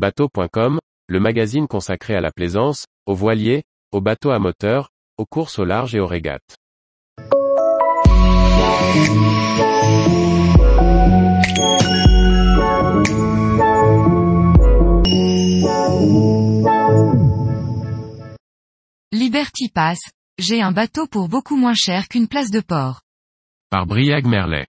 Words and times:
Bateau.com, 0.00 0.78
le 1.08 1.20
magazine 1.20 1.68
consacré 1.68 2.14
à 2.14 2.22
la 2.22 2.32
plaisance, 2.32 2.86
aux 3.04 3.14
voiliers, 3.14 3.64
aux 3.92 4.00
bateaux 4.00 4.30
à 4.30 4.38
moteur, 4.38 4.88
aux 5.18 5.26
courses 5.26 5.58
au 5.58 5.66
large 5.66 5.94
et 5.94 6.00
aux 6.00 6.06
régates. 6.06 6.56
Liberty 19.12 19.68
Pass, 19.68 19.98
j'ai 20.38 20.62
un 20.62 20.72
bateau 20.72 21.06
pour 21.08 21.28
beaucoup 21.28 21.56
moins 21.56 21.74
cher 21.74 22.08
qu'une 22.08 22.26
place 22.26 22.50
de 22.50 22.60
port. 22.60 23.02
Par 23.68 23.84
Briag 23.84 24.24
Merlet. 24.24 24.66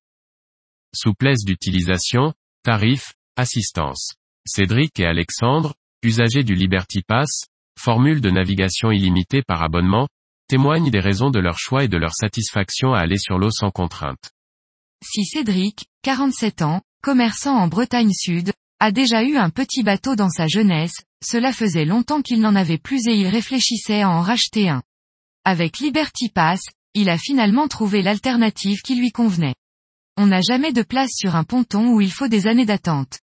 Souplesse 0.93 1.45
d'utilisation, 1.45 2.33
tarif, 2.63 3.13
assistance. 3.37 4.15
Cédric 4.45 4.99
et 4.99 5.05
Alexandre, 5.05 5.75
usagers 6.03 6.43
du 6.43 6.55
Liberty 6.55 7.03
Pass, 7.03 7.45
formule 7.79 8.21
de 8.21 8.31
navigation 8.31 8.91
illimitée 8.91 9.43
par 9.43 9.61
abonnement, 9.61 10.07
témoignent 10.47 10.89
des 10.89 10.99
raisons 10.99 11.29
de 11.29 11.39
leur 11.39 11.59
choix 11.59 11.83
et 11.83 11.87
de 11.87 11.97
leur 11.97 12.13
satisfaction 12.13 12.93
à 12.93 12.99
aller 12.99 13.17
sur 13.17 13.37
l'eau 13.37 13.51
sans 13.51 13.69
contrainte. 13.69 14.31
Si 15.03 15.25
Cédric, 15.25 15.85
47 16.01 16.63
ans, 16.63 16.81
commerçant 17.03 17.55
en 17.55 17.67
Bretagne 17.67 18.13
Sud, 18.13 18.51
a 18.79 18.91
déjà 18.91 19.23
eu 19.23 19.37
un 19.37 19.51
petit 19.51 19.83
bateau 19.83 20.15
dans 20.15 20.29
sa 20.29 20.47
jeunesse, 20.47 21.03
cela 21.23 21.53
faisait 21.53 21.85
longtemps 21.85 22.23
qu'il 22.23 22.41
n'en 22.41 22.55
avait 22.55 22.79
plus 22.79 23.07
et 23.07 23.13
il 23.13 23.27
réfléchissait 23.27 24.01
à 24.01 24.09
en 24.09 24.21
racheter 24.21 24.69
un. 24.69 24.81
Avec 25.45 25.77
Liberty 25.77 26.29
Pass, 26.29 26.61
il 26.95 27.09
a 27.09 27.17
finalement 27.17 27.67
trouvé 27.67 28.01
l'alternative 28.01 28.81
qui 28.81 28.95
lui 28.95 29.11
convenait. 29.11 29.55
On 30.17 30.25
n'a 30.25 30.41
jamais 30.41 30.73
de 30.73 30.81
place 30.81 31.11
sur 31.15 31.35
un 31.35 31.43
ponton 31.43 31.93
où 31.93 32.01
il 32.01 32.11
faut 32.11 32.27
des 32.27 32.47
années 32.47 32.65
d'attente. 32.65 33.19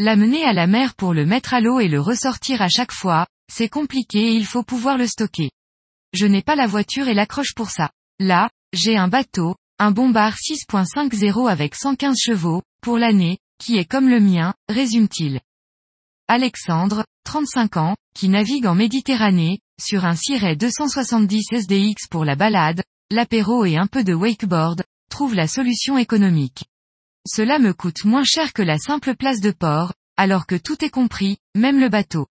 L'amener 0.00 0.44
à 0.44 0.52
la 0.52 0.68
mer 0.68 0.94
pour 0.94 1.12
le 1.12 1.26
mettre 1.26 1.54
à 1.54 1.60
l'eau 1.60 1.80
et 1.80 1.88
le 1.88 2.00
ressortir 2.00 2.62
à 2.62 2.68
chaque 2.68 2.92
fois, 2.92 3.26
c'est 3.52 3.68
compliqué 3.68 4.28
et 4.28 4.32
il 4.32 4.46
faut 4.46 4.62
pouvoir 4.62 4.96
le 4.96 5.08
stocker. 5.08 5.50
Je 6.12 6.26
n'ai 6.26 6.40
pas 6.40 6.54
la 6.54 6.68
voiture 6.68 7.08
et 7.08 7.14
l'accroche 7.14 7.52
pour 7.54 7.70
ça. 7.70 7.90
Là, 8.20 8.48
j'ai 8.72 8.96
un 8.96 9.08
bateau, 9.08 9.56
un 9.80 9.90
bombard 9.90 10.36
6.50 10.36 11.48
avec 11.48 11.74
115 11.74 12.16
chevaux, 12.16 12.62
pour 12.80 12.96
l'année, 12.96 13.38
qui 13.58 13.76
est 13.76 13.84
comme 13.84 14.08
le 14.08 14.20
mien, 14.20 14.54
résume-t-il. 14.68 15.40
Alexandre, 16.28 17.04
35 17.24 17.76
ans, 17.76 17.96
qui 18.14 18.28
navigue 18.28 18.66
en 18.66 18.76
Méditerranée, 18.76 19.58
sur 19.80 20.04
un 20.04 20.14
Siret 20.14 20.54
270 20.54 21.46
SDX 21.52 22.06
pour 22.08 22.24
la 22.24 22.36
balade, 22.36 22.82
l'apéro 23.10 23.64
et 23.64 23.76
un 23.76 23.88
peu 23.88 24.04
de 24.04 24.14
wakeboard, 24.14 24.84
trouve 25.10 25.34
la 25.34 25.48
solution 25.48 25.98
économique. 25.98 26.64
Cela 27.26 27.58
me 27.58 27.74
coûte 27.74 28.04
moins 28.04 28.24
cher 28.24 28.52
que 28.52 28.62
la 28.62 28.78
simple 28.78 29.14
place 29.14 29.40
de 29.40 29.50
port, 29.50 29.92
alors 30.18 30.46
que 30.46 30.56
tout 30.56 30.84
est 30.84 30.90
compris, 30.90 31.38
même 31.54 31.78
le 31.78 31.88
bateau. 31.88 32.26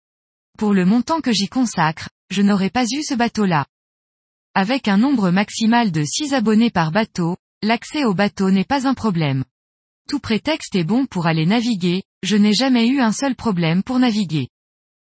Pour 0.57 0.73
le 0.73 0.85
montant 0.85 1.21
que 1.21 1.31
j'y 1.31 1.47
consacre, 1.47 2.09
je 2.31 2.41
n'aurais 2.41 2.71
pas 2.71 2.83
eu 2.83 3.03
ce 3.03 3.13
bateau-là. 3.13 3.67
Avec 4.55 4.87
un 4.87 4.97
nombre 4.97 5.29
maximal 5.29 5.91
de 5.91 6.03
6 6.03 6.33
abonnés 6.33 6.71
par 6.71 6.91
bateau, 6.91 7.37
l'accès 7.61 8.03
au 8.03 8.15
bateau 8.15 8.49
n'est 8.49 8.65
pas 8.65 8.87
un 8.87 8.95
problème. 8.95 9.45
Tout 10.09 10.19
prétexte 10.19 10.75
est 10.75 10.83
bon 10.83 11.05
pour 11.05 11.27
aller 11.27 11.45
naviguer, 11.45 12.01
je 12.23 12.35
n'ai 12.37 12.53
jamais 12.53 12.87
eu 12.87 13.01
un 13.01 13.11
seul 13.11 13.35
problème 13.35 13.83
pour 13.83 13.99
naviguer. 13.99 14.49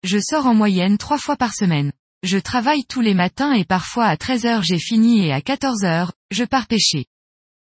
Je 0.06 0.18
sors 0.18 0.46
en 0.46 0.56
moyenne 0.56 0.98
trois 0.98 1.18
fois 1.18 1.36
par 1.36 1.54
semaine. 1.54 1.92
Je 2.24 2.38
travaille 2.38 2.86
tous 2.88 3.02
les 3.02 3.14
matins 3.14 3.52
et 3.52 3.66
parfois 3.66 4.06
à 4.06 4.16
13 4.16 4.46
heures 4.46 4.64
j'ai 4.64 4.80
fini 4.80 5.26
et 5.26 5.34
à 5.34 5.42
14 5.42 5.84
heures, 5.84 6.14
je 6.32 6.46
pars 6.46 6.68
pêcher. 6.68 7.08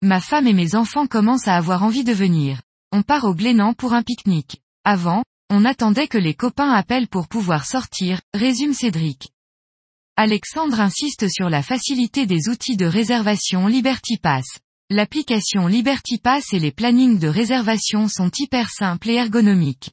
Ma 0.01 0.19
femme 0.19 0.47
et 0.47 0.53
mes 0.53 0.73
enfants 0.73 1.05
commencent 1.05 1.47
à 1.47 1.55
avoir 1.55 1.83
envie 1.83 2.03
de 2.03 2.13
venir. 2.13 2.61
On 2.91 3.03
part 3.03 3.25
au 3.25 3.35
Glénan 3.35 3.75
pour 3.75 3.93
un 3.93 4.01
pique-nique. 4.01 4.62
Avant, 4.85 5.23
on 5.49 5.63
attendait 5.63 6.09
que 6.09 6.17
les 6.17 6.33
copains 6.33 6.71
appellent 6.71 7.07
pour 7.07 7.29
pouvoir 7.29 7.65
sortir, 7.65 8.19
résume 8.33 8.73
Cédric. 8.73 9.29
Alexandre 10.17 10.81
insiste 10.81 11.29
sur 11.29 11.49
la 11.49 11.63
facilité 11.63 12.25
des 12.25 12.49
outils 12.49 12.75
de 12.75 12.85
réservation 12.85 13.67
Liberty 13.67 14.17
Pass. 14.17 14.45
L'application 14.89 15.67
Liberty 15.67 16.17
Pass 16.17 16.51
et 16.51 16.59
les 16.59 16.73
plannings 16.73 17.17
de 17.17 17.29
réservation 17.29 18.09
sont 18.09 18.29
hyper 18.37 18.69
simples 18.69 19.09
et 19.09 19.13
ergonomiques. 19.13 19.91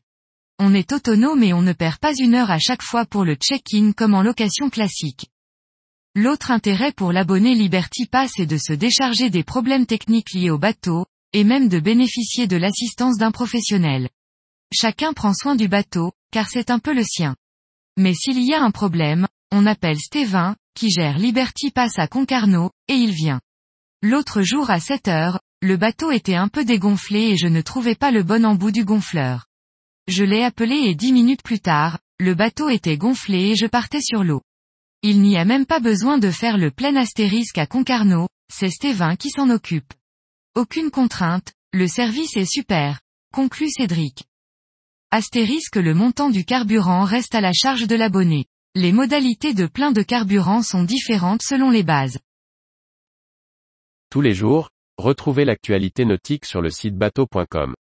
On 0.58 0.74
est 0.74 0.92
autonome 0.92 1.44
et 1.44 1.54
on 1.54 1.62
ne 1.62 1.72
perd 1.72 1.98
pas 1.98 2.12
une 2.18 2.34
heure 2.34 2.50
à 2.50 2.58
chaque 2.58 2.82
fois 2.82 3.06
pour 3.06 3.24
le 3.24 3.36
check-in 3.36 3.92
comme 3.92 4.14
en 4.14 4.22
location 4.22 4.70
classique. 4.70 5.26
L'autre 6.16 6.50
intérêt 6.50 6.90
pour 6.90 7.12
l'abonné 7.12 7.54
Liberty 7.54 8.06
Pass 8.06 8.32
est 8.40 8.46
de 8.46 8.58
se 8.58 8.72
décharger 8.72 9.30
des 9.30 9.44
problèmes 9.44 9.86
techniques 9.86 10.32
liés 10.34 10.50
au 10.50 10.58
bateau, 10.58 11.06
et 11.32 11.44
même 11.44 11.68
de 11.68 11.78
bénéficier 11.78 12.48
de 12.48 12.56
l'assistance 12.56 13.18
d'un 13.18 13.30
professionnel. 13.30 14.08
Chacun 14.72 15.12
prend 15.12 15.34
soin 15.34 15.56
du 15.56 15.68
bateau, 15.68 16.12
car 16.30 16.48
c'est 16.48 16.70
un 16.70 16.78
peu 16.78 16.94
le 16.94 17.02
sien. 17.02 17.36
Mais 17.96 18.14
s'il 18.14 18.40
y 18.42 18.54
a 18.54 18.62
un 18.62 18.70
problème, 18.70 19.26
on 19.50 19.66
appelle 19.66 19.98
Stévin, 19.98 20.56
qui 20.74 20.90
gère 20.90 21.18
Liberty 21.18 21.70
Pass 21.70 21.98
à 21.98 22.06
Concarneau, 22.06 22.70
et 22.88 22.94
il 22.94 23.10
vient. 23.10 23.40
L'autre 24.02 24.42
jour 24.42 24.70
à 24.70 24.80
7 24.80 25.08
heures, 25.08 25.40
le 25.60 25.76
bateau 25.76 26.10
était 26.10 26.36
un 26.36 26.48
peu 26.48 26.64
dégonflé 26.64 27.30
et 27.30 27.36
je 27.36 27.46
ne 27.46 27.60
trouvais 27.60 27.94
pas 27.94 28.10
le 28.10 28.22
bon 28.22 28.46
embout 28.46 28.70
du 28.70 28.84
gonfleur. 28.84 29.46
Je 30.08 30.24
l'ai 30.24 30.42
appelé 30.42 30.76
et 30.76 30.94
dix 30.94 31.12
minutes 31.12 31.42
plus 31.42 31.60
tard, 31.60 31.98
le 32.18 32.34
bateau 32.34 32.68
était 32.70 32.96
gonflé 32.96 33.50
et 33.50 33.56
je 33.56 33.66
partais 33.66 34.00
sur 34.00 34.24
l'eau. 34.24 34.40
Il 35.02 35.20
n'y 35.20 35.36
a 35.36 35.44
même 35.44 35.66
pas 35.66 35.80
besoin 35.80 36.18
de 36.18 36.30
faire 36.30 36.56
le 36.56 36.70
plein 36.70 36.96
astérisque 36.96 37.58
à 37.58 37.66
Concarneau, 37.66 38.28
c'est 38.50 38.70
Stévin 38.70 39.16
qui 39.16 39.30
s'en 39.30 39.50
occupe. 39.50 39.92
Aucune 40.54 40.90
contrainte, 40.90 41.52
le 41.72 41.86
service 41.86 42.36
est 42.36 42.50
super, 42.50 43.00
conclut 43.32 43.70
Cédric. 43.70 44.24
Astérisque 45.12 45.74
le 45.74 45.92
montant 45.92 46.30
du 46.30 46.44
carburant 46.44 47.02
reste 47.02 47.34
à 47.34 47.40
la 47.40 47.52
charge 47.52 47.88
de 47.88 47.96
l'abonné. 47.96 48.46
Les 48.76 48.92
modalités 48.92 49.54
de 49.54 49.66
plein 49.66 49.90
de 49.90 50.02
carburant 50.02 50.62
sont 50.62 50.84
différentes 50.84 51.42
selon 51.42 51.70
les 51.70 51.82
bases. 51.82 52.20
Tous 54.08 54.20
les 54.20 54.34
jours, 54.34 54.70
retrouvez 54.98 55.44
l'actualité 55.44 56.04
nautique 56.04 56.44
sur 56.44 56.62
le 56.62 56.70
site 56.70 56.96
bateau.com. 56.96 57.74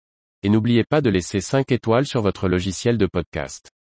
Et 0.45 0.49
n'oubliez 0.49 0.85
pas 0.85 1.01
de 1.01 1.11
laisser 1.11 1.41
5 1.41 1.73
étoiles 1.73 2.07
sur 2.07 2.23
votre 2.23 2.47
logiciel 2.47 2.97
de 2.97 3.07
podcast. 3.07 3.73